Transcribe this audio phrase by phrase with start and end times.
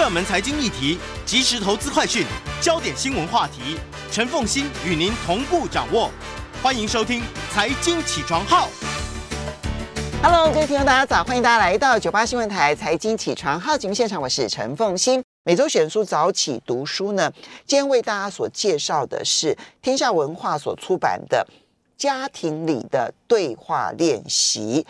[0.00, 2.24] 热门财经议题、即时投资快讯、
[2.58, 3.76] 焦点新闻话题，
[4.10, 6.10] 陈凤欣与您同步掌握。
[6.62, 7.20] 欢迎收听
[7.52, 8.66] 《财经起床号》。
[10.22, 11.22] Hello，各位听众，大家早！
[11.22, 15.22] 欢迎大家来到九八新闻台《财经起床号》节目现场，我是陈凤欣。
[15.44, 17.30] 每周选书早起读书呢，
[17.66, 21.46] 今天为大家所介绍的是天下文化所出版的
[22.02, 24.86] 《家庭里的对话练习》，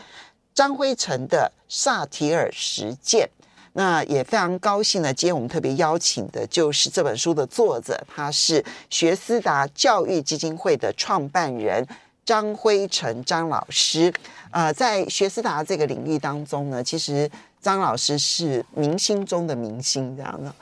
[0.55, 3.28] 张辉成的萨提尔实践。
[3.73, 11.86] 那也非常高兴呢，今天我们特别邀请的就是这本书的作者，他是学思达教育基金会的创办人
[12.25, 14.12] 张辉成张老师。
[14.50, 17.31] 呃，在学思达这个领域当中呢，其实
[17.62, 20.53] 张老师是明星中的明星，这样的。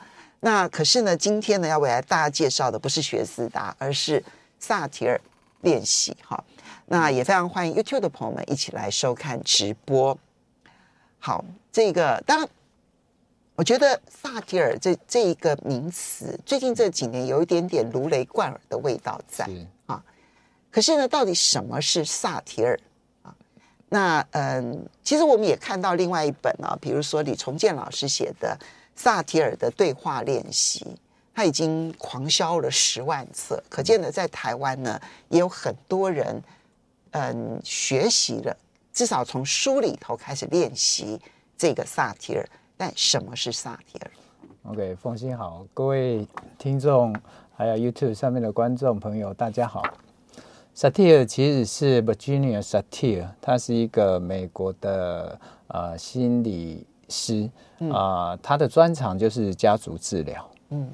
[0.41, 4.23] 那可是呢，今天呢要为大家介绍的不是学思达，而是
[4.59, 5.19] 萨提尔
[5.61, 6.15] 练习。
[6.23, 6.43] 哈，
[6.85, 10.15] 那也非常欢迎 YouTube 的朋友们一起来收看直播。
[11.17, 12.47] 好，这个当。
[13.59, 19.45] 我觉得萨提尔这这一个名词，最近这几年有一点点如雷贯耳的味道在
[19.85, 20.01] 啊。
[20.71, 22.79] 可是呢，到底什么是萨提尔
[23.21, 23.35] 啊？
[23.89, 28.57] 那嗯，其实我们也看到另外一本啊，比如说李重建老师写的
[28.95, 30.85] 《萨提尔的对话练习》，
[31.35, 36.41] 他已经狂销了十万册，可见呢，在台湾呢也有很多人
[37.11, 38.55] 嗯学习了，
[38.93, 41.19] 至少从书里头开始练习
[41.57, 42.49] 这个萨提尔。
[42.81, 44.11] 但什么是萨提尔
[44.63, 46.25] ？OK，风心好，各位
[46.57, 47.13] 听众，
[47.53, 49.83] 还有 YouTube 上面的观众朋友，大家好。
[50.73, 55.37] 萨提尔其实是 Virginia Satir，他是一个美国的
[55.67, 57.49] 呃心理师
[57.91, 60.49] 啊、呃，他的专长就是家族治疗。
[60.69, 60.89] 嗯，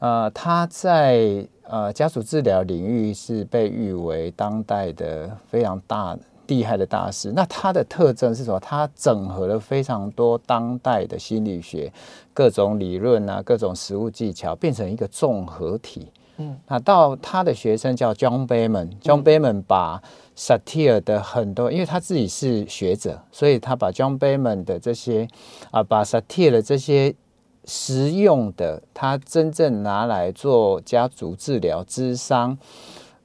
[0.00, 6.18] 呃，他在呃家族治疗领域是被誉为当代的非常大。
[6.48, 8.58] 厉害的大师，那他的特征是什么？
[8.60, 11.92] 他整合了非常多当代的心理学
[12.34, 16.08] 各种理论啊，各种实务技巧，变成一个综合体。
[16.38, 20.02] 嗯，那到他的学生叫 John Beckman，John Beckman 把
[20.34, 25.28] 萨提尔的很多，因为他自己是学者，所以他把 John Beckman 的这些
[25.70, 27.14] 啊，把萨提尔的这些
[27.66, 32.58] 实用的，他真正拿来做家族治疗、之商。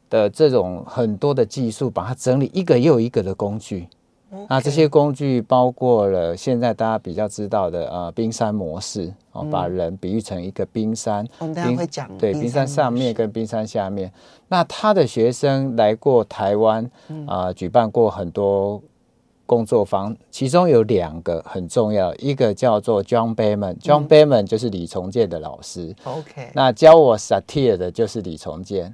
[0.09, 3.87] 的这种很多的技术，把它整理一个又一个的工具。
[4.49, 11.25] 那这些工具包括了现在大家比较知道的呃冰山模式哦，嗯、把人比喻成一个冰山。
[11.39, 12.17] 我们等下会讲。
[12.17, 14.11] 对，冰山上面跟冰山下面。
[14.49, 16.91] 那他的学生来过台湾
[17.25, 18.81] 啊、举办过很多
[19.45, 25.95] 工作坊，其中有两个很重要，一个叫做 John Beckman，John、嗯、Beckman 就是李重建的老师。
[26.03, 26.51] OK。
[26.53, 28.93] 那教我 satire 的就是李重建。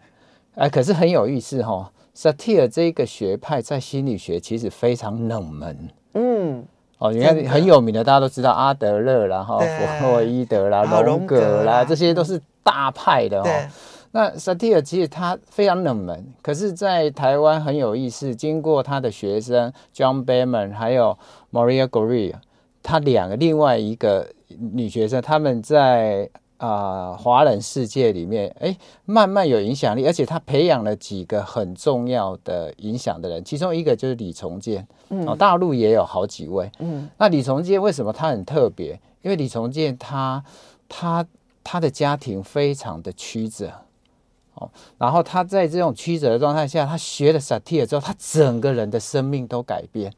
[0.55, 5.89] 哎，可是很有意思哈、哦，萨提尔这个学派在心理学其实非常冷门。
[6.13, 6.63] 嗯，
[6.99, 13.67] 哦，你看很有名的，大家都知道阿德勒啦，哈，弗洛伊德啦，荣格啦，这些都是大派的哈、哦。
[14.11, 21.17] 那萨提尔其实他非常冷门，可是，在台湾很有意思，经过他的学生 John Beckman 还有
[21.51, 22.35] Maria Goria，
[22.83, 26.29] 他两个另外一个女学生，他们在。
[26.57, 38.99] 啊，华人世界里面，哎，慢慢有影响力，而且他培养了几个很重要的影响的人，其中一个就是李崇建，嗯，哦，大陆也有好几位，嗯，那李崇建为什么他很特别？
[39.21, 40.43] 因为李崇建他
[40.87, 41.25] 他
[41.63, 43.71] 他的家庭非常的曲折，
[44.53, 50.13] 哦，然后他在这种曲折的状态下，他学了萨提尔之后，他整个人的生命都改变。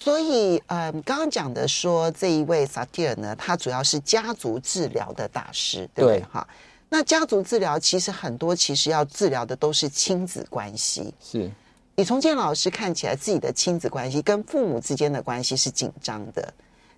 [0.00, 6.20] 所以，嗯，刚刚讲的说这一位萨提尔呢，他主要是家族治疗的大师，对不对？
[6.30, 6.46] 哈，
[6.88, 11.12] 那家族治疗其实很多，其实要治疗的都是亲子关系。
[11.20, 11.50] 是
[11.96, 16.54] 李崇建老师看起来自己的亲子关系跟父母之间的关系是紧张的，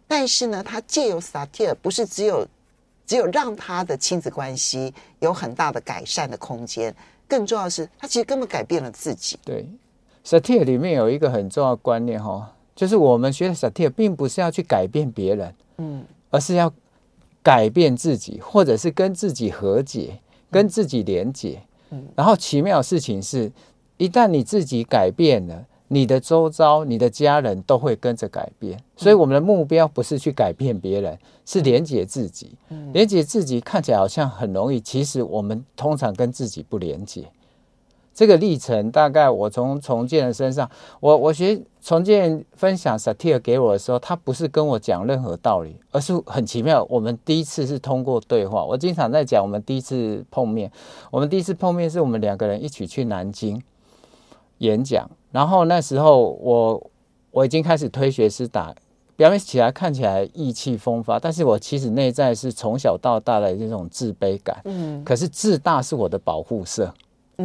[0.07, 2.47] 但是呢，他借由萨提尔，不是只有
[3.07, 6.95] 只有让他的亲子关系有很大的改善的空间，
[7.27, 9.39] 更重要的是，他其实根本改变了自己。
[9.43, 9.67] 对，
[10.23, 12.53] 萨提尔里面有一个很重要的观念，哈。
[12.81, 16.73] 就是我们学的萨提尔，并不是要去改变别人，嗯，而是要
[17.43, 20.19] 改变自己，或者是跟自己和解，
[20.50, 21.61] 跟自己连结。
[21.91, 23.53] 嗯，然后奇妙的事情是，
[23.99, 28.83] 一旦你自己改变了，你的周遭、你的家人都会跟着改变。
[28.97, 32.53] 所以我们的目标不是去改变别人，是连接自己。
[32.94, 37.31] 连接自己看起来好像很容易，其实我们通常跟自己不连接。
[38.21, 40.71] 这个历程大概我从重建的身上，
[41.01, 46.87] 我我学重建分享萨提尔给我的时候，他不是跟我讲任何道理，而是很奇妙。
[46.91, 48.63] 我们第一次是通过对话。
[48.63, 50.71] 我经常在讲，我们第一次碰面，
[51.11, 53.59] 我们第一次碰面是我们两个人一起去南京
[54.59, 55.11] 演讲。
[55.33, 56.91] 然后那时候我
[57.31, 58.75] 我已经开始推学思打，
[59.17, 64.61] 表面起来看起来意气风发，但是我其实内在是从小到大的这种自卑感。
[64.67, 66.93] 嗯，可是自大是我的保护色，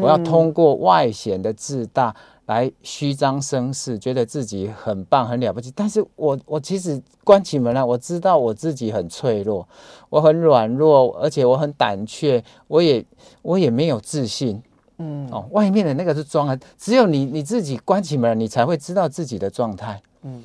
[0.01, 2.15] 我要通过外显的自大
[2.45, 5.71] 来虚张声势，觉得自己很棒很了不起。
[5.75, 9.68] 但是我我其实关起门来，我知道我自己很脆弱，
[10.09, 13.03] 我很软弱，而且我很胆怯，我也
[13.42, 14.62] 我也没有自信。
[14.97, 20.01] 嗯哦，外面的那个是装啊，只有你你自己关起门，你才会知道自己的状态。
[20.21, 20.41] 嗯，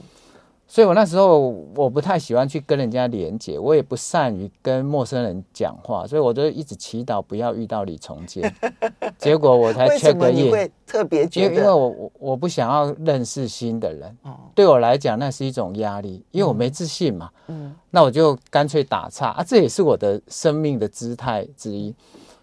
[0.73, 8.55] 所以我那时候我不太喜欢去跟人家连接，我也不善于跟陌生人讲话，所以我就一直祈祷不要遇到李重建。
[9.19, 11.47] 结果我才 check 个会特别觉得？
[11.47, 14.17] 因为因为我我我不想要认识新的人。
[14.23, 17.29] 哦，对我来讲那是一种压力，因为我没自信嘛。
[17.49, 21.93] 嗯，那我就干脆打岔啊，这也是我的生命的姿态之一。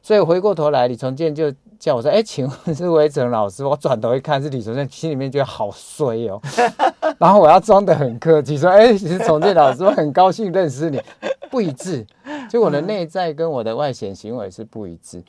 [0.01, 1.49] 所以回过头来，李重建就。
[1.79, 6.41] 叫我说：“哎，请问 是威晨老师？”我转头一看是李崇建，心里面觉得好衰哦。
[7.17, 11.01] 然后我要装得很客气说：“哎，其实崇建老师，我很高兴认识你。”
[11.49, 12.05] 不一致，
[12.49, 15.23] 就我的内在跟我的外显行为是不一致。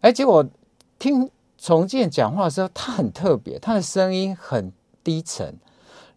[0.00, 0.44] 哎，结果
[0.98, 4.72] 听崇建讲话的时候，他很特别，他的声音很
[5.04, 5.54] 低沉。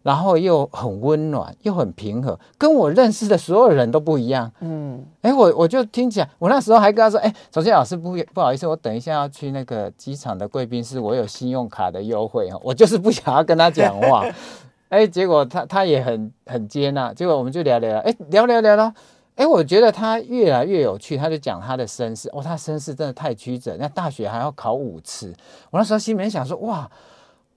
[0.02, 4.50] 然后又很温暖，又很平和，跟我认识的所有人都不一样。
[4.60, 14.24] 嗯，哎，我我就听起来，我那时候还跟他说：“哎，首先老师不不好意思，我等一下要去那个机场的贵宾室，我有信用卡的优惠哈。”我就是不想要跟他讲话。
[14.88, 18.94] 哎，结果他他也很很接纳，结果我们就聊聊聊，哎，聊聊聊聊，
[19.34, 25.34] 哎，我觉得他越来越有趣，他就讲他的身世，哦，他身世真的太曲折，那大学还要考五次。
[25.70, 26.90] 我那时候心里面想说：“哇，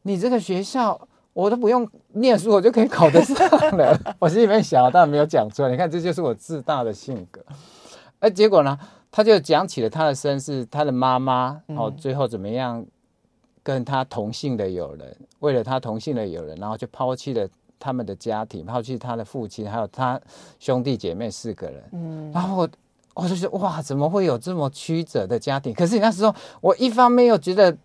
[0.02, 1.00] 你这个学校。”
[1.34, 3.38] 我都不用念书，我就可以考得上
[3.78, 3.98] 了。
[4.20, 5.70] 我心里面想，但没有讲出来。
[5.72, 7.42] 你看，这就是我自大的性格。
[8.20, 8.78] 哎，结果呢，
[9.10, 12.86] 他就讲起了他的身世，他的妈妈哦，最后怎么样
[13.64, 17.48] 跟他同性的友人，为了他同性的友人，然后就抛弃了
[17.80, 20.20] 他们的家庭，抛弃他的父亲，还有他
[20.60, 21.84] 兄弟姐妹四个人。
[21.94, 22.70] 嗯，然后我
[23.14, 25.74] 我就说，哇，怎么会有这么曲折的家庭？
[25.74, 27.78] 可是那时候，我一方面又觉得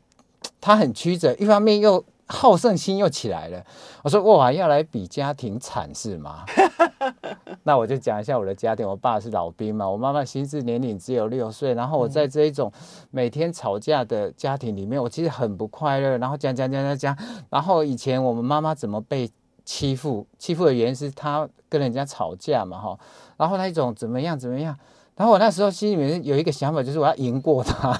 [0.60, 2.04] 他很曲折，一方面又。
[2.26, 3.64] 好胜心又起来了，
[4.02, 6.44] 我说哇，要来比家庭惨是吗？
[7.62, 8.86] 那我就讲一下我的家庭。
[8.86, 12.72] 我爸是老兵嘛，我妈妈心智年龄只有六岁，然后我在这一种
[13.10, 16.18] 每天吵架的家庭里面，我其实很不快乐。
[16.18, 17.16] 然后讲讲讲讲讲，
[17.48, 19.30] 然后以前我们妈妈怎么被
[19.64, 20.26] 欺负？
[20.38, 22.98] 欺负的原因是她跟人家吵架嘛，哈。
[23.36, 24.76] 然后那一种怎么样怎么样？
[25.14, 27.96] 然后我那时候心里面有一个想法，就是我要赢过她。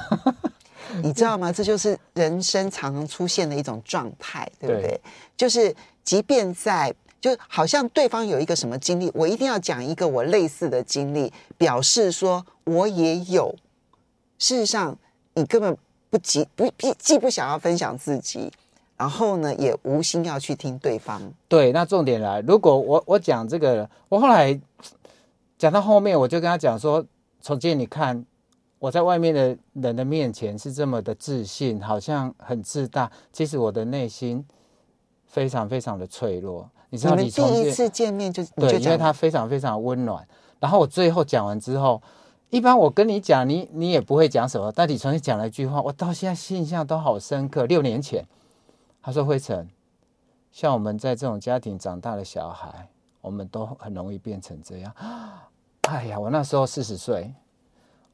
[1.02, 1.52] 你知道吗？
[1.52, 4.88] 这就是人生常常出现的一种状态，对不对？
[4.88, 5.00] 对，
[5.36, 5.74] 就是
[6.04, 13.54] 即便在，就好像对方有一个什么经历，我一定要讲一个我类似的经历，表示说我也有。
[14.38, 14.96] 事实上，
[15.34, 15.76] 你根本
[16.10, 18.52] 不急不既既不想要分享自己，
[18.96, 21.20] 然后呢，也无心要去听对方。
[21.48, 24.58] 对，那重点来，如果我我讲这个，我后来
[25.58, 27.04] 讲到后面，我就跟他讲说
[27.40, 28.24] ：“从建，你看。”
[28.86, 33.10] 我在外面的人的面前是这么的自信，好像很自大。
[33.32, 34.46] 其实我的内心
[35.24, 36.70] 非常非常的脆弱。
[36.90, 40.24] 你知道，你第一次见面就对，因为他非常非常温暖。
[40.60, 42.00] 然后我最后讲完之后，
[42.48, 44.70] 一般我跟你讲，你你也不会讲什么。
[44.70, 47.66] 但你重新讲了一句话，我到现在印象都好深刻。
[47.66, 48.24] 六年前，
[49.02, 49.68] 他说：“辉成，
[50.52, 52.88] 像我们在这种家庭长大的小孩，
[53.20, 54.94] 我们都很容易变成这样。”
[55.90, 57.34] 哎呀，我那时候四十岁。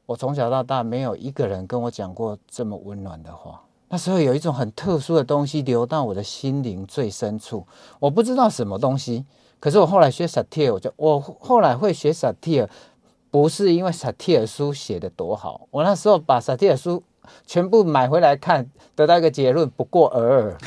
[0.05, 3.61] 我从小到大没有一个人跟我讲过这么温暖的话。
[3.89, 7.65] 那时候有一种很特殊的东西流到我的心灵最深处，
[7.99, 9.25] 我不知道什么东西。
[9.59, 12.69] 可是我后来学萨提尔，我就我后来会学萨提尔，
[13.31, 15.67] 不是因为萨提尔书写的多好。
[15.69, 17.01] 我那时候把萨提尔书
[17.45, 20.57] 全部买回来看，得到一个结论：不过尔尔。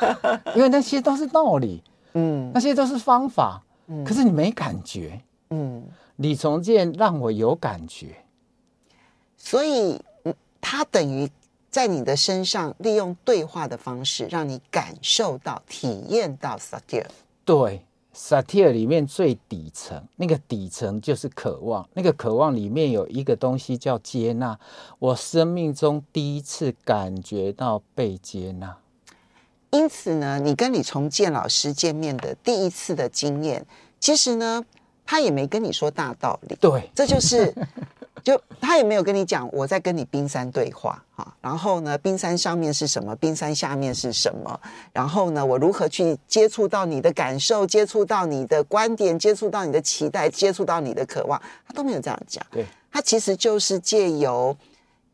[0.56, 1.82] 因为那些都是道理，
[2.14, 5.84] 嗯，那些都是方法，嗯，可是你没感觉，嗯。
[6.16, 8.16] 李崇建让我有感觉。
[9.36, 10.00] 所以，
[10.60, 11.30] 他等于
[11.70, 17.06] 在你的身上利用对话的方式，让你感受到、体验到萨提尔。
[17.44, 24.58] 对，萨提尔里面最底层那个底层就是渴望，那个渴望里面有一个东西叫接纳。
[24.98, 28.76] 我生命中第一次感觉到被接纳。
[29.70, 33.64] 因此呢，你跟李崇建老师见面的第一次的经验，
[34.00, 34.64] 其实呢，
[35.04, 36.56] 他也没跟你说大道理。
[36.60, 37.54] 对，这就是。
[38.26, 41.32] 就他也没有跟你讲，我在跟你冰山对话哈。
[41.40, 43.14] 然后呢，冰山上面是什么？
[43.14, 44.60] 冰山下面是什么？
[44.92, 52.44] 然后呢，我如何去接触到你的感受，接触到你的观点，接触到你的期待，接触到你的渴望，他都没有这样讲。
[52.50, 54.56] 对，他其实就是借由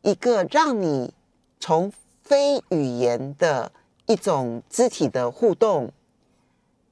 [0.01, 1.13] 一个让你
[1.61, 1.93] 从
[2.23, 3.71] 非语言的
[4.07, 5.93] 一种肢体的互动、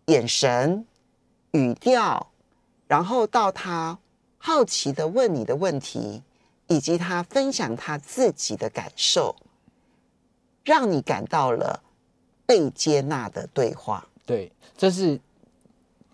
[0.04, 0.84] 眼神、
[1.52, 2.26] 语调，
[2.86, 3.96] 然后到他。
[4.42, 6.22] 好奇的问你的问题，
[6.66, 9.36] 以及他分享他自己的感受，
[10.64, 11.82] 让你感到了
[12.46, 14.06] 被接纳的对话。
[14.24, 15.20] 对，这是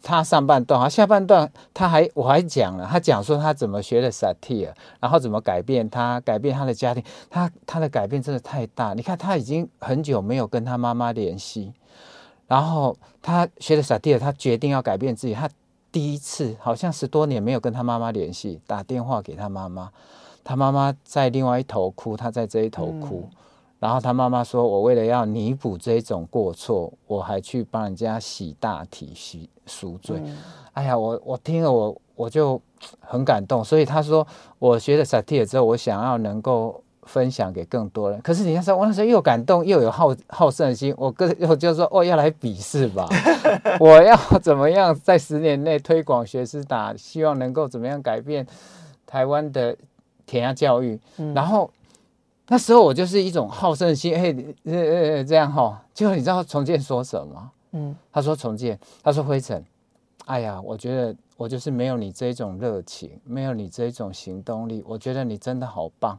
[0.03, 8.93] 他上半段啊，下半段他还我还讲了，他讲说他怎么学的萨提尔，然后怎么改变他，改变他的家庭，他他的改变真的太大。
[8.95, 11.73] 你看他已经很久没有跟他妈妈联系，
[12.49, 15.49] 然后他学的萨提尔，他决定要改变自己，他。
[15.97, 19.91] 第一次好像十多年没有跟他妈妈联系，打电话给他妈妈，
[20.45, 23.37] 他妈妈在另外一头哭，他在这一头哭，嗯、
[23.79, 30.21] 然后他妈妈说：“我为了要弥补这种过错，我还去帮人家洗大体、洗赎罪。
[30.23, 30.37] 嗯”
[30.75, 32.61] 哎呀，我我听了我我就
[33.01, 34.27] 很感动，所以他说
[34.59, 36.83] 我学了萨提尔之后，我想要能够。
[37.07, 43.09] 分享给更多人，可是你那时候，我那时候又感动又有好好胜心，我跟我就说哦，要来比试吧，
[43.81, 48.47] 我要怎么样在十年内推广学思达，希望能够怎么样改变
[49.07, 49.75] 台湾的
[50.27, 50.99] 填鸭教育。
[51.19, 51.71] 嗯、然后
[52.49, 57.51] 那时候我就是一种好胜心，嘿，呃呃这样哈，结果你知道重建说什么？
[57.73, 59.65] 嗯，他说重建，他说灰尘，
[60.27, 66.19] 哎呀，我觉得我就是没有你这种热情，没有你这种行动力，我觉得你真的好棒。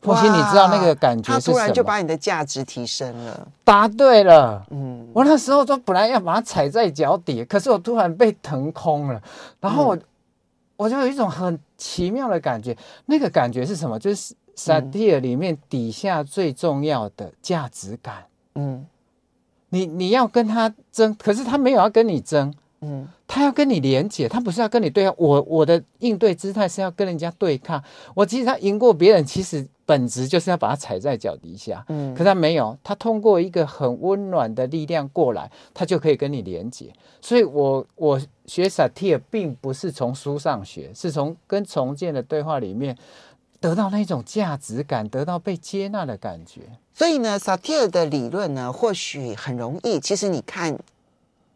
[0.00, 1.56] 凤馨，你知道那个感觉是什么？
[1.56, 3.48] 他突然就把你的价值提升了。
[3.64, 9.22] 答对了，嗯，我那时候都本来要把它踩在脚底，可是我突然被腾空了，
[9.60, 10.02] 然后我、嗯、
[10.76, 12.76] 我就有一种很奇妙的感觉。
[13.06, 13.98] 那个感觉是什么？
[13.98, 18.24] 就是萨提尔里面底下最重要的价值感。
[18.54, 18.86] 嗯，
[19.70, 22.52] 你你要跟他争，可是他没有要跟你争。
[22.84, 25.14] 嗯，他要跟你连接，他不是要跟你对抗。
[25.16, 27.82] 我我的应对姿态是要跟人家对抗。
[28.12, 31.84] 我其实他赢过别人，其实本质就是要把他踩在脚底下。
[31.88, 36.92] 嗯，可他没有，他通过一个很温暖的力量过来，他就可以跟你连接。
[37.20, 42.98] 所以我我学萨提尔并不是从书上学，是从跟重建的对话里面
[43.60, 46.62] 得到那种价值感，得到被接纳的感觉。
[46.92, 50.00] 所以呢，萨提尔的理论呢，或许很容易。
[50.00, 50.76] 其实你看。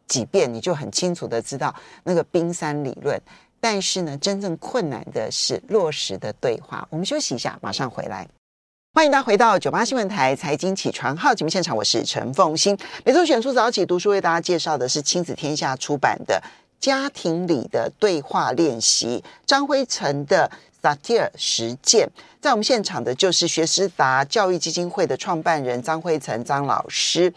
[0.06, 3.20] 几遍你就很清楚的知道那个冰山理论，
[3.60, 6.86] 但是呢，真正困难的是落实的对话。
[6.90, 8.26] 我们休息一下，马上回来。
[8.94, 12.74] 欢迎大家回到九八新闻台财经起床号节目现场，我是陈凤欣。
[13.04, 16.42] 每周选书早起读书，为大家介绍的是亲子天下出版的
[16.84, 22.08] 《家庭里的对话练习》，张辉成的萨提尔实践。
[22.40, 27.30] 在我们现场的就是学思达教育基金会的创办人张辉成张老师。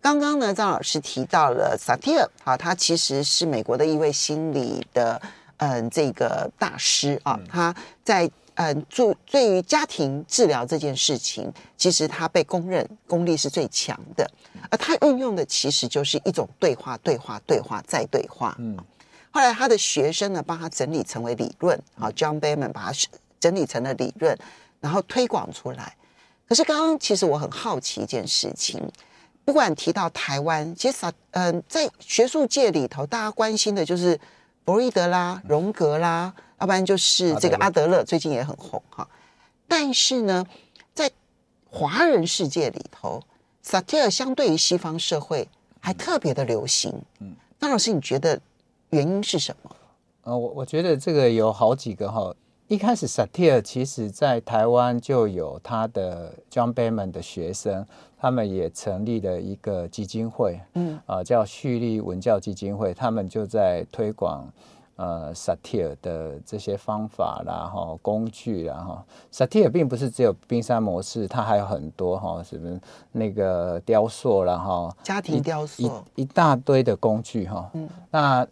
[0.00, 5.20] 刚刚呢，张老师提到了萨提尔啊，他其实是美国的一位心理的
[5.56, 7.74] 嗯这个大师啊，他
[8.04, 14.30] 在嗯做对于家庭治疗这件事情，其实他被公认功力是最强的，
[14.70, 18.54] 而他运用的其实就是一种对话、对话、对话再对话。
[18.60, 18.78] 嗯，
[19.32, 22.98] 后来他的学生呢，帮他整理成为理论啊，John Beckman 把它
[23.40, 24.38] 整理成了理论，
[24.80, 25.96] 然后推广出来。
[26.48, 28.80] 可是刚刚其实我很好奇一件事情。
[29.46, 34.18] 不管提到台湾，其实嗯、呃，在学术界里头，大家关心的就是
[34.64, 39.08] 弗洛伊德啦、荣格啦，要不然就是这个阿德勒，最近也很红哈。
[39.68, 40.44] 但是呢，
[40.92, 41.08] 在
[41.70, 43.22] 华人世界里头，
[43.62, 45.48] 萨提尔相对于西方社会
[45.78, 46.92] 还特别的流行。
[47.20, 48.40] 嗯，张老师，你觉得
[48.90, 49.70] 原因是什么？
[50.22, 52.34] 呃，我我觉得这个有好几个哈。
[52.68, 57.86] 一开始萨提尔其实在台湾就有他的 John Beckman 的学生。
[58.18, 62.94] 他们也成立了一个基金会，嗯，啊，叫旭立文教基金会。
[62.94, 64.50] 他们就在推广
[64.96, 69.04] 呃萨提尔的这些方法啦，哈，工具啦，哈。
[69.30, 72.80] 萨提尔并不是只有冰山模式，它还有很多哈，什么
[73.12, 75.82] 那个雕塑啦，哈，家庭雕塑，
[76.14, 77.70] 一一大堆的工具哈。
[77.74, 78.48] 嗯，那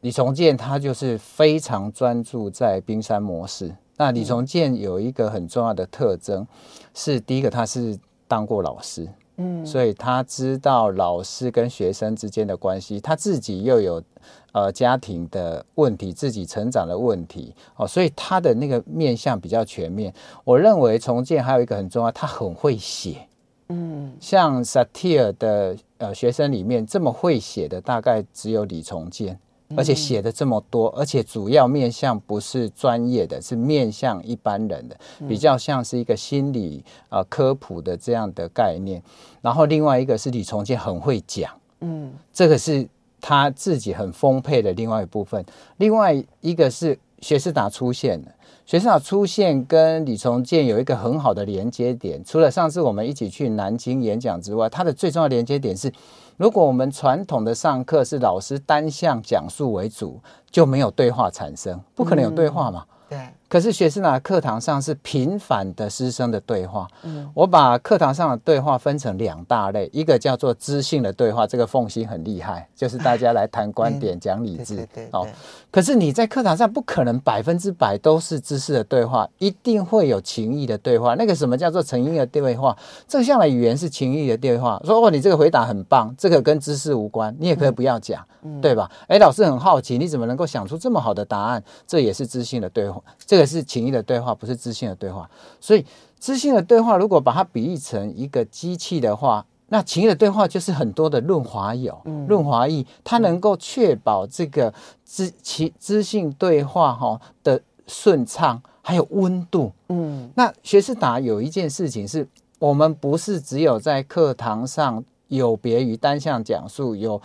[0.00, 3.74] 李崇建他就是非常专注在冰山模式。
[3.96, 6.46] 那李崇建有一个很重要的特征，
[6.94, 7.98] 是第一个他是。
[8.28, 14.02] 当过老师，嗯，所以他知道老师跟学生之间的关系，他自己又有
[14.50, 20.12] 呃家庭的问题，自己成长的问题，哦，所以他的那个面向比较全面。
[20.42, 23.28] 我认为重建还有一个很重要，他很会写，
[23.68, 29.38] 嗯，像萨提尔的呃学生里面这么会写的，大概只有李重建。
[29.74, 34.96] 而且写的这么多，而且主要面向不是专业的，是面向一般人的，
[35.26, 39.02] 比较像是一个心理啊、呃、科普的这样的概念。
[39.40, 42.86] 然后另外一个是李重建很会讲，嗯，这个是
[43.20, 45.44] 他自己很丰沛的另外一部分。
[45.78, 48.28] 另外一个是学士达出现了，
[48.66, 52.22] 学思达出现跟李重建有一个很好的连接点。
[52.24, 55.92] 除了上次我们一起去南京演讲之外，他的最重要的连接点是。
[56.36, 62.84] 如果我们传统的上课是老师单向讲述为主，就没有对话产生，不可能有对话嘛。
[63.08, 63.18] 对。
[63.48, 66.88] 可是学生啊课堂上是频繁的师生的对话。
[67.02, 74.76] 嗯，我把课堂上的对话分成两大类，一个叫做知性的对话，这个凤馨很厉害，就是大家来谈观点、 讲理智。
[74.76, 75.08] 对对。
[75.12, 75.26] 哦，
[75.70, 81.14] 可是你在课堂上不可能百分之百都是知识的对话，一定会有情意的对话。
[81.14, 82.76] 那个什么叫做情意的对话？
[83.06, 84.80] 正向的语言是情意的对话。
[84.84, 88.26] 说哦，你这个回答很棒，这个跟知识无关，你也可以不要讲，
[88.60, 88.90] 对吧？
[89.06, 91.62] 哎，老师很好奇，你怎么能够想出这么好的答案？
[91.86, 93.00] 这也是知性的对话。
[93.24, 95.28] 这个是情意的对话，不是知性的对话。
[95.60, 95.84] 所以，
[96.18, 104.72] 知性的对话如果把它比喻成一个机器的话，那情意的对话就是很多的润滑油、润滑液，它能够确保这个
[105.04, 109.72] 知其知性对话哈的顺畅，还有温度。
[109.88, 112.26] 嗯，那学士达有一件事情是，
[112.58, 117.20] 我们不是只有在课堂上有别于单向讲述有。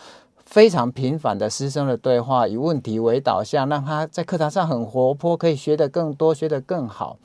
[0.51, 7.17] 非常频繁的师生的对话，以问题为导向，让他在课堂上很活泼，可以学得更多，学得更好。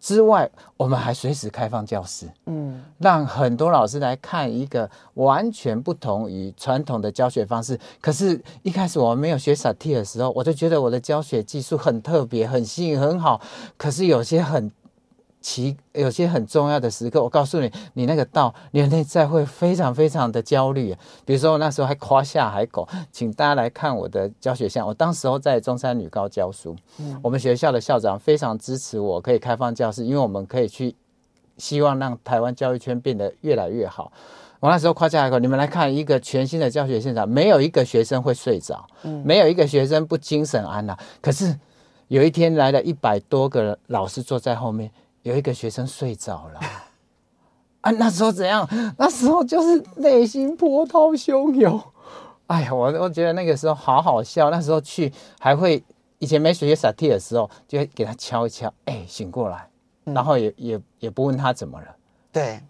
[0.00, 7.78] 之外，我们还随时开放教室，嗯，让很多老师来看一个完全不同于传统的教学方式。
[8.00, 13.40] 可是，一开始我们没有学萨提尔的时候，我就觉得我的教学技术很特别、很吸引、很好。
[13.76, 14.72] 可是有些很。
[15.42, 20.96] 其有些很重要的时刻，我告诉你，你那个道，你的内在会非常非常的焦虑。
[21.26, 24.86] 比如说，我那时候还夸下海口，请大家来看我的教学相。
[24.86, 30.94] 我当时候在中山女高教书，嗯，我们学校的校长非常支持我，可以开放教室，因为我们可以去，
[31.58, 34.12] 希望让台湾教育圈变得越来越好。
[34.60, 40.96] 我那时候夸下海口，你们来看一个全新的教学现场，没有一个学生会睡着，嗯，没有一个学生不精神安乐。
[41.20, 41.58] 可是
[42.06, 44.88] 有一天来了一百多个老师坐在后面。
[45.22, 46.60] 有一个学生睡着了，
[47.82, 48.68] 啊，那时候怎样？
[48.98, 51.80] 那时候就是内心波涛汹涌。
[52.48, 54.50] 哎呀，我我觉得那个时候好好笑。
[54.50, 55.82] 那时候去还会
[56.18, 59.68] 以前没学萨提的时候，就会给他敲一敲，哎，醒过来，
[60.04, 61.86] 然后也也也不问他怎么了。
[62.30, 62.60] 对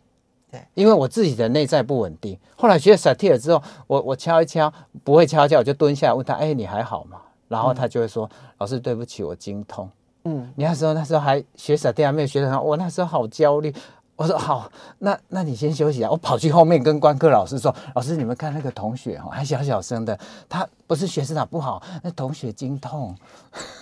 [0.50, 2.38] 对，因为我自己的内在不稳定。
[2.56, 7.20] 后来学萨提了之后，我我敲一敲，不会敲一敲，我就蹲下来问他，哎，你还好吗？
[7.48, 9.90] 然后他就会说，老师对不起，我经痛。
[10.24, 13.74] 嗯，你那时候那时候还学萨提亚，没有学得很，我那时候好焦虑。
[14.14, 16.10] 我说好，那那你先休息啊。
[16.10, 20.16] 我跑去后面跟观课老师说：“老师，你们看那个同学哦，还小小声的，
[20.48, 23.16] 他不是学生长不好，那同学经痛。”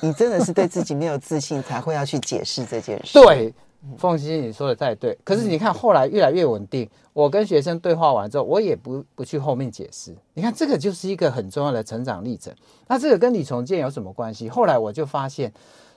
[0.00, 3.20] 你真的是对自己没有自信，才会要去解释这件事。
[3.20, 3.52] 对，
[3.98, 5.18] 凤馨，你说的太对。
[5.24, 10.16] 可是你看后来越来越稳定，我跟学生对话完之后，我也不不去后面解释。
[10.32, 12.54] 你看这个就是一个很重要的成长历程。
[12.86, 14.48] 那这个跟李重建有什么关系？
[14.48, 15.52] 后来我就发现。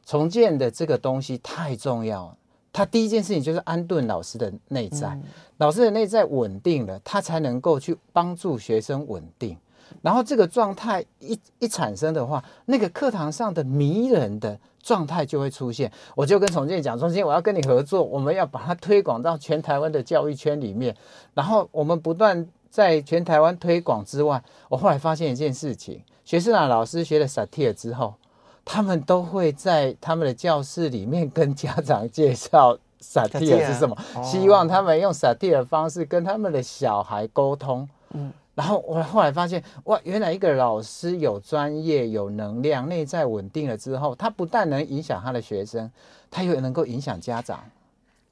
[0.06, 2.36] 重建的这个东西太重要，
[2.72, 5.24] 他第一件事情就是安顿老师的内在，嗯、
[5.58, 9.58] 老师的内在稳定了，他才能够去帮助学生稳定。
[10.02, 15.92] 然后这个状态一一产生的话，那个课堂上的迷人的状态就会出现。
[16.16, 20.96] 我就跟重建讲，重建我要跟你合作，我们要把它推广到全台湾的教育圈里面。
[21.36, 28.16] 然后我们不断在全台湾推广之外，我后来发现一件事情：学生啊老师学了萨提尔之后。
[28.66, 37.88] 他们都会在他们的教室里面跟家长介绍萨提尔是什么，希望他们用萨提尔的方式跟他们的小孩沟通。
[38.12, 45.92] 嗯，然后我后来发现，哇，原来一个老师有专业、有能量、内在稳定了之后，他不但能影响他的学生，
[46.32, 47.62] 他又能够影响家长。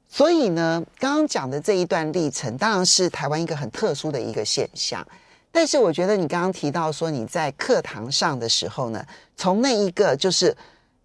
[0.08, 5.06] 所以呢，刚刚讲的这一段历程，当然是台湾一个很特殊的一个现象。
[5.54, 10.56] 但是我觉得你刚刚提到说你在课堂上的时候呢，从那一个就是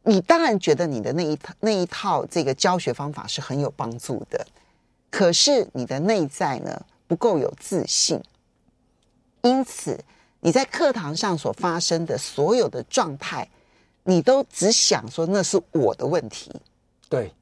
[0.03, 4.47] 你当然觉得你的那一套那一套这个教学方法是很有帮助的，
[5.11, 8.23] 可是你的内在呢不够有自信，
[9.41, 9.99] 因此
[10.39, 13.45] 你在课堂上所发生的所有的状态，
[14.03, 16.49] 你都只想说那是我的问题，
[17.09, 17.33] 对，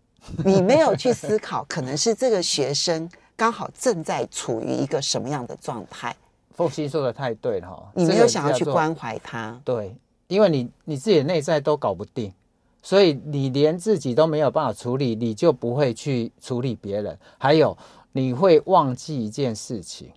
[0.44, 6.16] 你没有去思考可能是这个学生刚好正在处于一个什么样的状态。
[6.56, 9.96] 凤馨说的太对了哈，你没有想要去关怀他，对，
[10.28, 12.34] 因为你你自己的内在都搞不定，
[12.82, 17.18] 所以你连自己都没有办法处理，你就不会去处理别人。
[17.38, 17.78] 还有，
[18.14, 20.10] 你会忘记一件事情，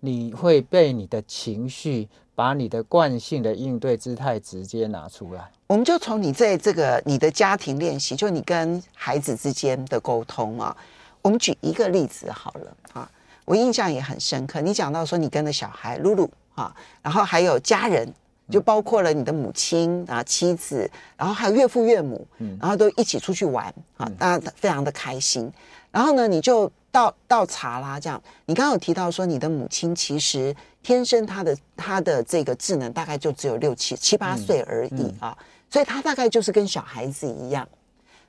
[0.00, 5.50] 你会被你的情绪把你的惯性的应对姿态直接拿出来。
[5.66, 10.74] 我们就从你在这个你的家庭练习，就你跟孩子之间的沟通啊，
[11.20, 13.10] 我们举一个例子好了啊，
[13.48, 14.60] 我印象也很深刻。
[14.60, 18.06] 你讲到说你跟着小孩露露啊，然后还有家人，
[18.50, 22.26] 就包括了你的母亲啊、妻子，然后还有岳父岳母，
[22.60, 25.50] 然后都一起出去玩啊，大家非常的开心。
[25.90, 26.70] 然后呢，你就。
[26.90, 28.20] 倒倒茶啦，这样。
[28.46, 35.36] 你刚刚有提到说，你的母亲其实天生她的她的这个智能大概就只有六七七八岁而已啊，
[35.70, 37.68] 所以她大概就是跟小孩子一样。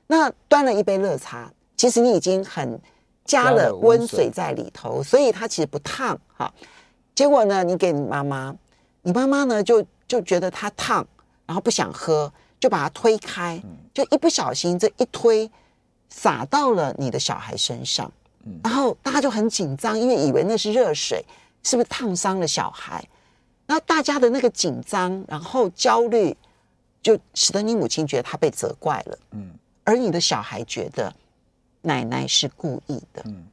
[0.08, 2.78] 那端了一杯热茶，其实你已经很
[3.30, 6.52] 加了温水在里头，所以它其实不烫哈。
[7.14, 8.56] 结果呢，你给你妈妈，
[9.04, 11.06] 你妈妈呢就就觉得它烫，
[11.46, 13.62] 然后不想喝，就把它推开，
[13.94, 15.48] 就一不小心这一推
[16.10, 18.12] 洒到了你的小孩身上。
[18.64, 21.24] 然后大家就很紧张，因为以为那是热水，
[21.62, 23.08] 是不是烫伤了小孩？
[23.68, 26.36] 那大家的那个紧张，然后焦虑，
[27.04, 29.20] 就使得你母亲觉得她被责怪了。
[29.34, 29.52] 嗯，
[29.84, 31.14] 而你的小孩觉得
[31.82, 33.22] 奶奶是故意的。
[33.26, 33.46] 嗯，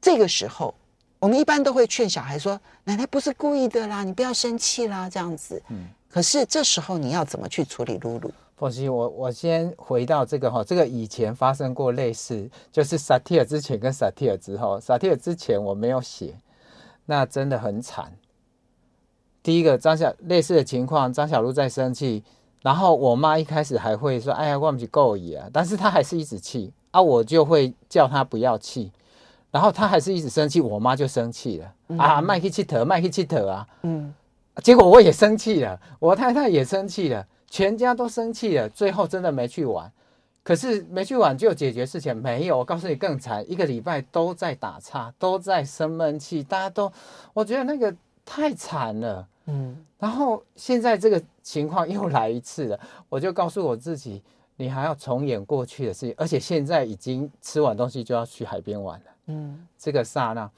[0.00, 0.74] 这个时候，
[1.18, 5.62] 我们一般都会劝小孩说：“奶奶不是故意的啦，你不要生气啦。”这样子。
[5.68, 8.30] 嗯，可是这时候你要怎么去处理露露？
[8.56, 16.36] 佛西，我我先回到这个哈，这个以前发生过类似，就是萨提尔之前跟萨提尔之后，萨提尔之前我没有写，
[17.06, 18.12] 那真的很惨。
[19.42, 22.22] 第一个张小类似的情况，张小璐在生气，
[22.62, 28.92] 然后我妈一开始还会说：“哎呀，我不是故意啊！”但是她还是一直气啊，我就会叫他不要气，
[29.50, 34.14] 然后他还是一直生气，我妈就生气了、嗯、啊，麦克气特，麦克气特啊，嗯，
[34.62, 37.26] 结果我也生气了，我太太也生气了。
[37.50, 39.90] 全家都生气了，最后真的没去玩。
[40.44, 42.16] 可是没去玩就解决事情？
[42.16, 46.92] 没有，我告诉你更惨，一个礼拜都在打岔，都在生闷气，大家都，
[47.32, 47.92] 我觉得那个
[48.24, 49.26] 太惨了。
[49.46, 52.78] 嗯，然后现在这个情况又来一次了，
[53.08, 54.22] 我就告诉我自己，
[54.56, 59.06] 你还要重演过去的事情，而且现在已经吃完东西就要去海边玩了。
[59.26, 60.50] 嗯，这个刹那，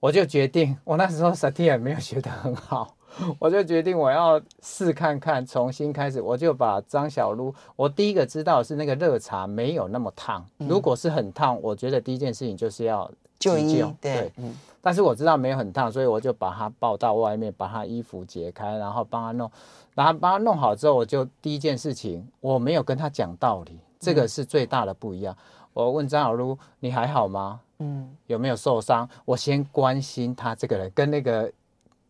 [0.00, 2.94] 我就决定，我那时候萨提尔没有学得很好。
[3.38, 6.18] 我就决定我要试看看，重新开始。
[6.18, 10.42] 我就把张小璐，我第一个知道是那个热茶没有那么烫。
[10.56, 13.86] 如果是很烫，我觉得第一件事情就是要急救。
[14.00, 14.56] 对，对嗯。
[14.80, 19.50] 但是我知道没有很烫，所以我就把他抱到外面，把他衣服解开，然后帮他弄。
[19.94, 25.36] 然后帮他弄好之后，我就第一件事情，我没有跟他讲道理，这个是最大的不一样。
[25.72, 27.60] 我问张小璐：“你还好吗？
[27.78, 31.50] 嗯，有没有受伤？”我先关心他这个人，跟那个。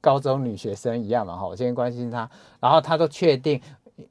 [0.05, 3.63] 高中女学生一样嘛，哈，我先关心他，然后他都确定，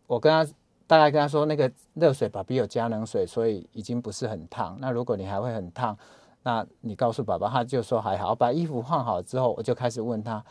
[0.07, 0.49] 我跟他
[0.87, 4.77] 大概跟他说，那个热水爸比有加冷水，所以已经不是很烫。
[4.79, 5.97] 那如果你还会很烫，
[6.43, 8.33] 那你告诉爸爸，他就说还好。
[8.33, 10.41] 把衣服换好之后，我就开始问他，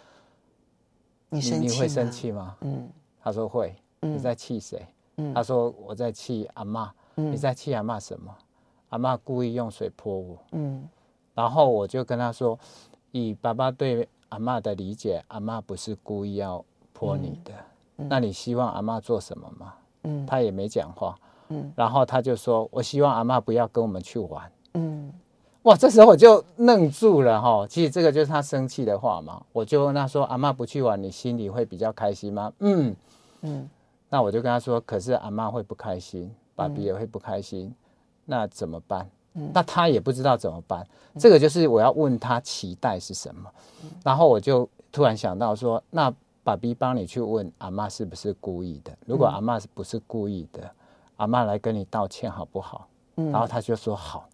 [1.30, 2.54] 你生气你会生气吗？
[2.60, 2.86] 嗯，
[3.22, 3.74] 他说会。
[4.00, 4.86] 你在气谁？
[5.16, 6.92] 嗯，他说我在气阿妈。
[7.16, 8.34] 嗯，你在气阿妈什么？
[8.88, 10.38] 阿妈故意用水泼我。
[10.52, 10.88] 嗯，
[11.34, 12.58] 然后我就跟他说，
[13.12, 14.08] 以爸爸对。
[14.30, 17.52] 阿妈的理解，阿妈不是故意要泼你的。
[17.96, 19.74] 那你希望阿妈做什么吗？
[20.04, 21.18] 嗯，他也没讲话。
[21.48, 25.12] 嗯，然后他就说：“我希望阿妈不要跟我们去玩。”嗯，
[25.62, 27.66] 哇，这时候我就愣住了哈。
[27.68, 29.42] 其实这个就是他生气的话嘛。
[29.52, 32.96] 我就问他说：“阿嬷不去玩，你心里会比较开心吗？”嗯
[33.42, 33.68] 嗯。
[34.08, 37.74] 那我就跟他说：“可是阿嬷会不开心，爸比也会不开心，嗯、
[38.24, 39.08] 那怎么办？”
[39.52, 40.84] 那他也不知道怎么办，
[41.16, 43.48] 这个就是我要问他期待是什么，
[44.02, 48.92] 然后我就突然想到说，那爸比帮你去问阿嬷是不是故意的？
[49.06, 50.68] 如果阿嬷不是故意的，
[51.16, 52.88] 阿嬷来跟你道歉好不好？
[53.14, 54.28] 然后他就说好。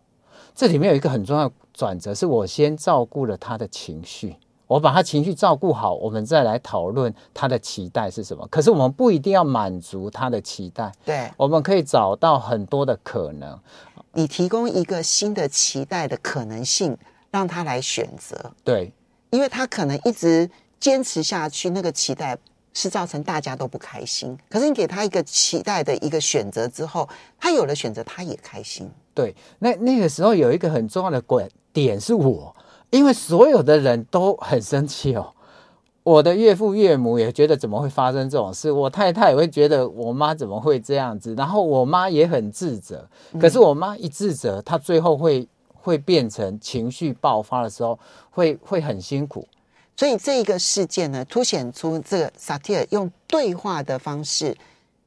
[0.57, 4.35] 这里面有一个很重要的转折，是我先照顾了他的情绪，
[4.66, 8.49] 我把他情绪照顾好，我们再来讨论他的期待是什么。
[8.51, 13.61] 可是我们不一定要满足他的期待，对，我们可以找到很多的可能。
[14.14, 16.97] 你提供一个新的期待的可能性，
[17.31, 18.51] 让他来选择。
[18.64, 18.90] 对，
[19.29, 22.38] 因为他可能一直坚持下去，那个期待
[22.73, 24.35] 是造成大家都不开心。
[24.49, 27.07] 可是你给他一个期待的一个选择之后，
[27.38, 28.90] 他有了选择，他也开心。
[29.16, 32.55] 对，那那个时候有一个很重要的点是我，
[32.90, 35.33] 因为所有的人都很生气哦。
[36.02, 43.09] 我的岳父岳母也觉得怎么会发生这种事，我太太也会觉得我妈怎么会这样子，然后我妈也很自责。
[43.40, 47.98] 可是我妈一自责，她最后会会变成情绪爆发的时候，
[48.31, 49.48] 会会很辛苦。
[49.96, 54.55] 所以这一个事件呢，凸显出这个萨提尔用对话的方式，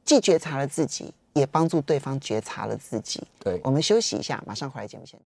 [0.04, 3.22] 既觉察了自己，也帮助对方觉察了自己。
[3.38, 5.26] 对，我们休息一下，马上回来节目现场。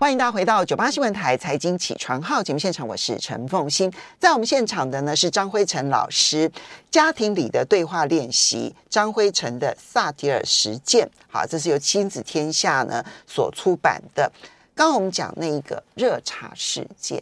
[0.00, 3.92] 欢迎大家回到九八新闻台财经起床号节目现场，我是陈凤欣。
[4.20, 6.48] 在我们现场的呢是张辉成老师，
[6.88, 11.10] 家庭里的对话练习，张辉成的萨提尔实践。
[11.26, 14.30] 好，这是由亲子天下呢所出版的。
[14.76, 17.20] 刚刚我们讲那一个热茶事件，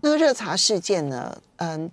[0.00, 1.88] 那个热茶事件呢，嗯，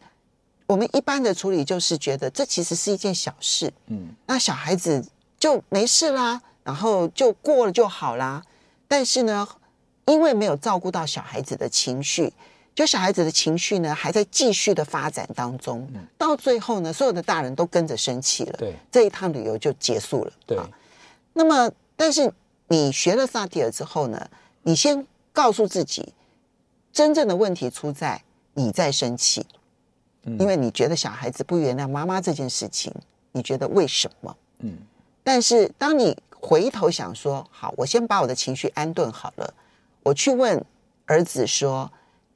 [0.65, 5.05] 我们一般的处理就是觉得这其实是一件小事，嗯，那小孩子
[5.43, 8.41] 就没事啦，然后就过了就好啦。
[8.87, 9.45] 但是呢。
[10.05, 12.33] 因为没有照顾到小孩子的情绪，
[12.75, 20.33] 就小孩子的情绪呢还在继续的发展当中，嗯、到最后呢，所有的大人都跟着生气了，对，这一趟旅游就结束了。
[20.45, 20.59] 对，
[21.31, 22.29] 那么但是
[22.67, 24.29] 你学了萨提尔之后呢，
[24.63, 26.13] 你先告诉自己，
[26.91, 28.21] 真正的问题出在
[28.55, 29.45] 你在生气，
[30.23, 32.93] 嗯、因为你觉得小孩子不原谅妈妈这件事情，
[33.31, 34.35] 你觉得为什么？
[34.59, 34.77] 嗯，
[35.23, 39.53] 但是当你回头想说，好，我先把我的情绪安顿好了。
[40.03, 40.63] 我去问
[41.05, 41.89] 儿子说：“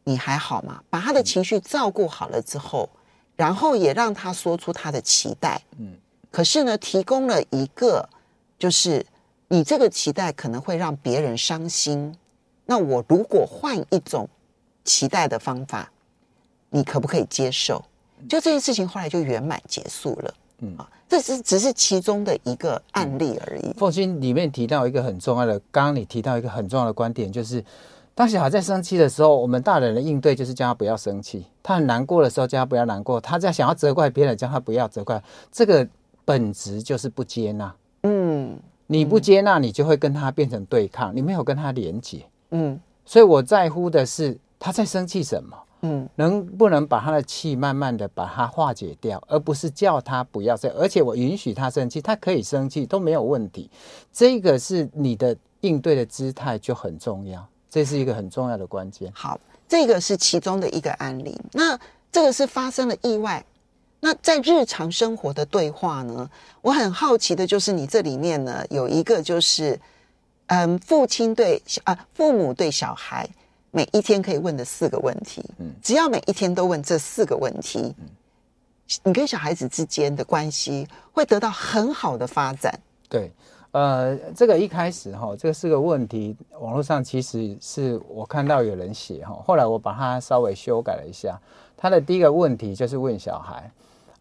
[0.06, 2.89] 你还好吗？”把他的情绪照顾好了之后，
[3.36, 5.62] 然后也让他说出他的期待。
[5.78, 5.97] 嗯，
[6.32, 8.08] 可是呢，提供了一个，
[8.58, 9.06] 就是
[9.50, 12.17] 你这个期待可能会让别人伤心。
[12.65, 14.30] 那我如果换一种
[14.86, 15.91] 期待的方法，
[16.69, 17.84] 你可不可以接受？
[18.30, 20.34] 就这件事情后来就圆满结束了。
[20.60, 23.74] 嗯啊，这是只是其中的一个案例而已。
[23.78, 27.63] 凤心里面提到一个很重要的，刚刚你提到一个很重要的观点，就是
[28.15, 35.22] 当小孩在生气的时候，我们大人的应对就是叫他不要生气；他很难过的时候，叫他不要难过；他在想要责怪别人，叫他不要责怪。
[35.52, 35.88] 这个
[36.26, 37.76] 本质就是不接纳。
[38.02, 42.26] 嗯，你不接纳，你就会跟他变成对抗，你没有跟他连接。
[42.50, 45.56] 嗯，所以我在乎的是他在生气什么。
[45.82, 53.70] 嗯，能不能把他的气慢慢的把它化解掉，而不是叫他不要生，而且我允许他生气，他可以生气都没有问题。
[54.12, 59.12] 这个是你的应对的姿态就很重要，这是一个很重要的关键。
[59.13, 61.40] 好，这个是其中的一个案例。
[61.54, 61.80] 那
[62.12, 63.46] 这个是发生了意外。
[64.00, 66.28] 那在日常生活的对话呢，
[66.62, 69.80] 我很好奇的就是你这里面呢有一个就是，
[70.48, 73.30] 嗯，父亲对啊，父母对小孩。
[73.78, 78.10] 每一天可以问的四个问题，嗯，只要每一天都问这四个问题，嗯，
[79.04, 82.74] 你跟小孩子之间的关系会得到很好的发展。
[83.08, 83.32] 对，
[83.74, 91.40] 呃，这个一开始哈，这个四个问题，网络上其实是我看到有人写哈，后来我把它稍微修改了一下。
[91.78, 93.72] 他的第一个问题就是问小孩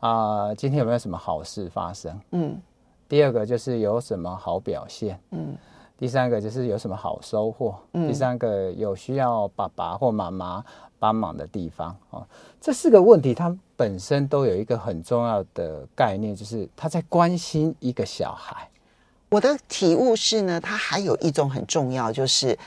[0.01, 2.21] 啊，呃，今天有没有什么好事发生？
[2.33, 2.61] 嗯，
[3.09, 5.19] 第二个就是有什么好表现？
[5.31, 5.57] 嗯。
[5.99, 7.75] 第三个就是有什么好收获？
[7.95, 10.63] 嗯、第三个有需要爸爸或妈妈
[10.99, 12.27] 帮忙的地方哦。
[12.61, 18.69] 这四个问题，它本身都有一个很重要的概念，就是他在关心一个小孩。
[19.31, 22.59] 我的体悟是呢，他还有一种很重要，就是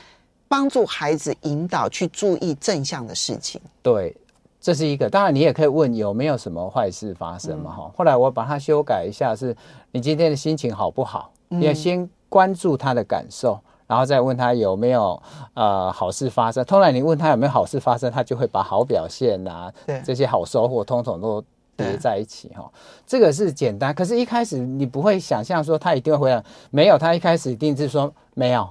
[0.48, 3.60] 帮助孩子引导去注意正向的事情。
[3.80, 4.16] 对，
[4.60, 5.08] 这是一个。
[5.08, 7.70] 当然，你也可以问有没有什么坏事发生嘛？
[7.70, 7.92] 哈、嗯。
[7.96, 9.56] 后来我把它修改一下，是
[9.92, 11.32] 你今天的心情好不好？
[11.46, 12.10] 你要先。
[12.30, 15.20] 关注他的感受，然后再问他有没有
[15.54, 16.64] 呃好事发生。
[16.64, 19.70] 通常你问他有没有好事发生，他就会把好表现啊，
[20.04, 21.42] 这些好收获，通通都
[21.76, 22.62] 叠在一起哈。
[22.72, 26.42] 对这个是简单，可是一开始你不会想象说他一定会回来。
[26.70, 28.68] 没有，他一开始一定是说没有。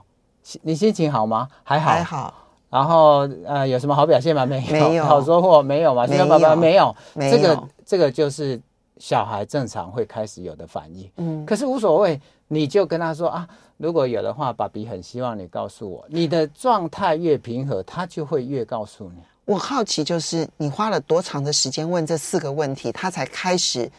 [0.61, 1.49] 你心情好吗？
[1.63, 1.91] 还好。
[1.91, 2.33] 还好。
[2.69, 4.45] 然后呃，有什么好表现吗？
[4.45, 4.71] 没有。
[4.71, 5.03] 没有。
[5.03, 6.07] 好收获没有吗？
[6.07, 6.95] 没有爸爸没有。
[7.13, 7.37] 没有。
[7.37, 8.57] 这个这个就是
[8.99, 11.11] 小孩正常会开始有的反应。
[11.17, 11.45] 嗯。
[11.45, 12.17] 可是无所谓。
[12.51, 19.21] 你就跟他说啊，如果有的话，爸比很希望你告诉我，你的状态越平和，他就会越告诉你。
[19.45, 23.89] 我好奇，就是你花了多长的时间问这四个问题，他才开始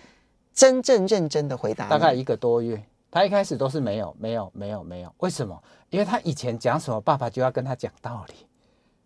[0.52, 1.88] 真正认真的回答？
[1.88, 2.82] 大概一个多月。
[3.10, 5.14] 他一开始都是没有，没有，没有，没有。
[5.18, 5.56] 为什么？
[5.90, 8.34] 因为他以前讲什么，爸爸就要跟他讲道理，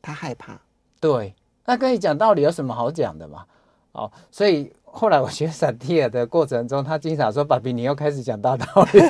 [0.01, 0.59] 他害怕。
[0.99, 1.35] 对，
[1.67, 3.45] 那跟你讲道理有什么好讲的嘛？
[3.93, 4.73] 哦，所以。
[4.97, 9.01] 后来我学萨提尔的过程中，他经常说：“爸比，你又开始讲大道理。”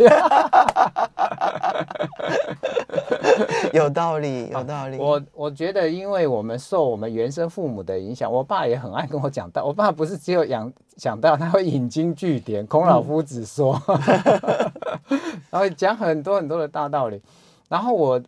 [3.74, 4.96] 有道理，有道理。
[4.96, 9.62] 我我觉得，因为我们受我们原生父母的影响，我爸也很爱跟我讲道。
[9.62, 12.66] 我爸不是只有讲讲道，他会引经据典。
[12.66, 15.20] 孔老夫子说，嗯、
[15.50, 17.20] 然后讲很多很多的大道理。
[17.68, 18.18] 然后我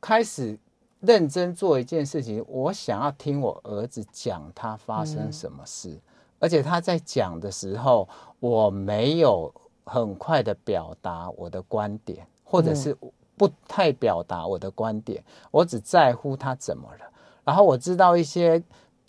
[0.00, 0.56] 开始
[1.00, 5.88] 认真做一件事情，我想要听我儿子讲他发生什么事。
[5.88, 6.00] 嗯
[6.40, 8.08] 而且他在讲的时候，
[8.40, 12.96] 我没有很快的表达我的观点，或者是
[13.36, 15.22] 不太表达我的观点，
[15.52, 17.04] 我只在乎他怎么了。
[17.44, 18.62] 然后我知道一些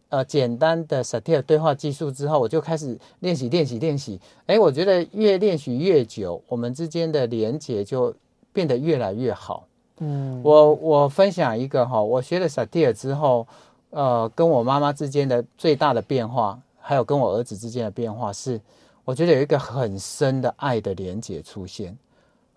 [0.10, 4.20] 呃简单的萨提尔对话技术之后，我就开始练习练习练习。
[4.46, 8.13] 哎，我觉得越练习越久，我们之间的连接就
[8.54, 9.65] 变得越来越好。
[10.00, 13.46] 嗯，我我分享一个哈，我学了萨提尔之后，
[13.91, 16.60] 呃，跟我妈妈之间的最大的变化，
[16.92, 18.60] 还有跟我儿子之间的变化是，
[19.06, 21.98] 我觉得有一个很深的爱的连结出现。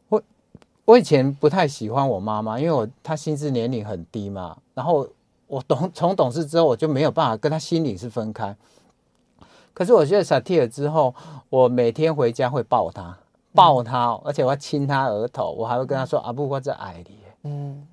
[0.09, 0.21] 我
[0.85, 5.07] 我以前不太喜欢我妈妈，因为我她心智年龄很低嘛，然后
[5.47, 8.57] 我懂从懂事之后，我就没有办法跟她心理是分开。
[9.73, 11.15] 可是我觉得萨提尔之后，
[11.49, 13.17] 我每天回家会抱她，
[13.55, 17.87] 抱她，而且我要亲她额头，我还会跟她说：“阿布，我在爱你。”嗯，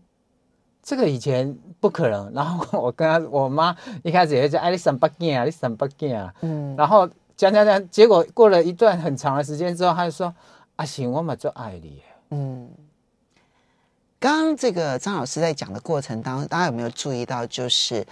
[0.83, 2.31] 这个以前不可能。
[2.33, 10.33] 然后我跟他，我妈一开始也会说：“哎，你生八件啊，你生八件啊。”嗯，然后讲讲讲，结果过了一段很长的时间之后，他就说
[10.75, 12.69] ：“啊行，我嘛就爱你。”嗯，
[14.19, 17.45] 刚刚这个张老师在讲的过程当中，大家有没有注意到？
[17.45, 18.05] 就是，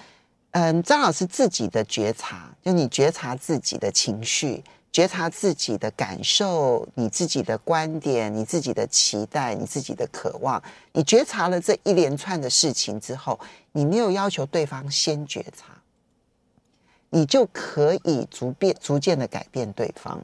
[0.52, 4.64] 嗯，张老师自己的觉察，就你觉察自己的情绪。
[4.92, 10.62] 觉察自己的感受，你自己的观点，你自己的期待，你自己的渴望。
[10.94, 13.40] 你觉察了这一连串的事情之后，
[13.72, 15.66] 你没有要求对方先觉察，
[17.12, 20.20] 你就可以逐变逐渐的改变对方。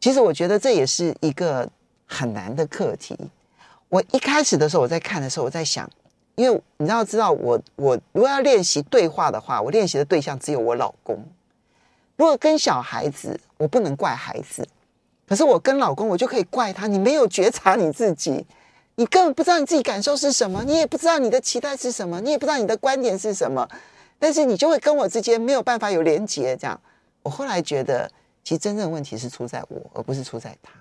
[0.00, 1.70] 其实我觉得这也是一个
[2.06, 3.16] 很难的课题。
[3.88, 5.88] 我一开始的时候，我在看的时候，我在想，
[6.34, 11.24] 因为你要知道我，我如果要练习对话的话，我练习的对象只有我老公。
[12.18, 14.66] 如果跟小孩子，我不能怪孩子，
[15.26, 16.88] 可是我跟老公，我就可以怪他。
[16.88, 18.44] 你没有觉察你自己，
[18.96, 23.66] 你根本不知道你自己感受是什么，你也不知道你的期待是什么，你也不知道你的观点是什么，
[24.18, 26.56] 但是你就会跟我之间没有办法有连结。
[26.56, 26.78] 这样，
[27.22, 28.10] 我后来觉得，
[28.42, 30.72] 其实真正的问题是出在我，而不是出在他。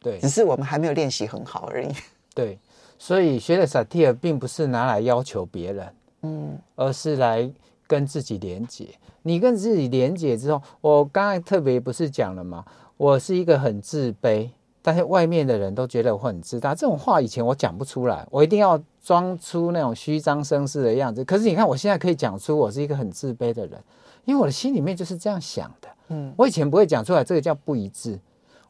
[0.00, 1.88] 对，只是我们还没有练习很好而已。
[2.32, 2.56] 对，
[2.96, 7.50] 所以学的萨提尔并不是拿来要求别人，嗯，而是来
[7.88, 8.86] 跟自己连接。
[9.22, 12.64] 你跟自己连接之后，我刚才特别不是讲了吗？
[12.96, 14.48] 我是一个很自卑，
[14.80, 16.74] 但是外面的人都觉得我很自大。
[16.74, 21.24] 这种话以前我讲不出来，我一定要装出那种虚张声势的样子。
[21.24, 23.82] 可是你看，我现在可以讲出我是一个很自卑的人，
[24.24, 25.88] 因为我的心里面就是这样想的。
[26.08, 28.18] 嗯，我以前不会讲出来，这个叫不一致。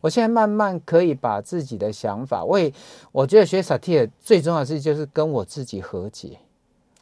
[0.01, 2.73] 我现在慢慢可以把自己的想法，我也
[3.11, 6.39] 我觉得学萨提尔最重要的事就是跟我自己和解。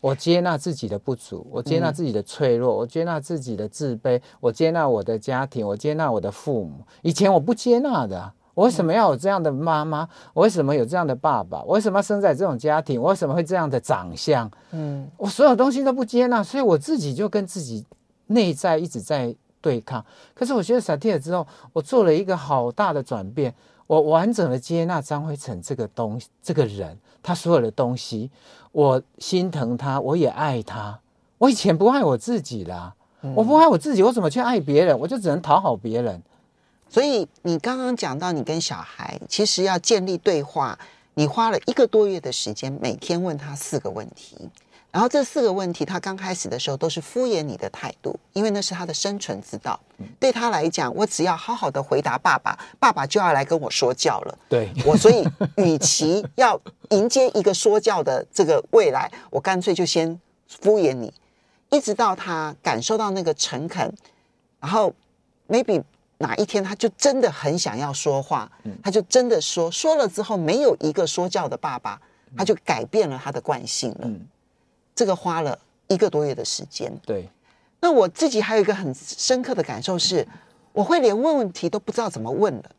[0.00, 6.84] 我接纳自己的不足，我接纳自己的脆弱，嗯、我接纳自己的自卑，我接纳我的家庭，我接纳我的父母。
[7.02, 10.08] 以前我不接纳的，我为什么要有这样的妈妈？
[10.32, 11.62] 我为什么有这样的爸爸？
[11.62, 13.00] 我为什么要生在这种家庭？
[13.00, 14.50] 我为什么会这样的长相？
[14.70, 17.84] 嗯，我所有东西都不接纳，所以我自己就跟自己
[18.26, 20.04] 内在一直在对抗。
[20.34, 23.52] 可是我学了萨提尔之后，我做了一个好大的转变，
[23.86, 26.96] 我完整的接纳张辉成这个东西，这个人，
[27.26, 28.30] 他所有的东西。
[28.70, 31.00] 我心疼他，我也爱他。
[31.38, 34.96] 我以前不爱我自己啦，嗯、我不爱我自己，我怎么去爱别人？
[34.98, 36.22] 我就只能讨好别人。
[36.88, 40.78] 所以你刚刚讲到，你跟小孩其实要建立对话，
[41.14, 44.48] 你花了一个多月的时间，每天问他四个问题。
[44.96, 49.78] 然后这四个问题，他刚开始的时候都是敷衍你的态度，因为那是他的生存之道。
[50.18, 54.38] 对他来讲，我只要好好的回答爸爸，爸爸就要来跟我说教了。
[54.48, 55.22] 对我，所以
[55.58, 61.12] 与其要迎接一个说教的这个未来，我干脆就先敷衍你，
[61.68, 63.94] 一直到他感受到那个诚恳，
[64.60, 64.90] 然后
[65.46, 65.82] maybe
[66.16, 68.50] 哪一天他就真的很想要说话，
[68.82, 72.00] 他就真的说，说了之后没有一个说教的爸爸，
[72.34, 74.10] 他就改变了他的惯性了。
[74.96, 75.56] 这个花了
[75.86, 76.90] 一个多月的时间。
[77.04, 77.28] 对，
[77.80, 80.26] 那我自己还有一个很深刻的感受是，
[80.72, 82.70] 我会连问问题都不知道怎么问了，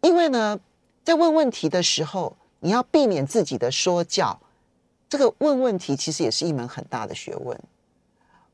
[0.00, 0.58] 因为呢，
[1.04, 4.40] 在问问题的时候，你要避免自己的说教。
[5.08, 7.56] 这个问问题其实也是一门很大的学问。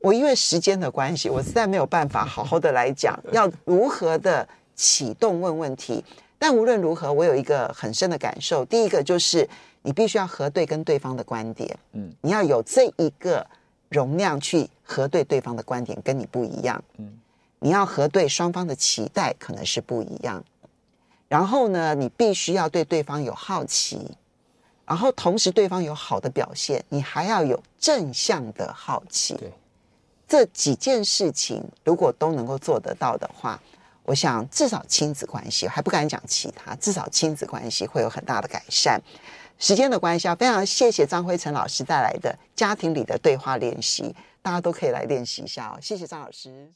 [0.00, 6.04] 我因为时间的关系，我实在没有办法好好的来讲 要如何的启动问问题。
[6.38, 8.64] 但无论如何，我有一个很深的感受。
[8.64, 9.48] 第一个就是。
[9.82, 13.46] 你必须要核对跟对方的观点，嗯，你要有这一个
[13.88, 17.18] 容量去核对对方的观点跟你不一样，嗯，
[17.58, 20.44] 你要核对双方的期待可能是不一样，
[21.28, 24.16] 然后呢，你必须要对对方有好奇，
[24.86, 29.52] 然后同时对方有好的表现，你还要有正向的好奇，对，
[30.28, 33.60] 这几件事情如果都能够做得到的话，
[34.04, 39.00] 我想至少亲子关系还不敢讲其他，至少亲子关系会有很大的改善。
[39.58, 45.78] 时间的关系啊，非常谢谢张辉晨老师带来的家庭里的对话练习，大家都可以来练习一下哦。
[45.80, 46.72] 谢谢张老师。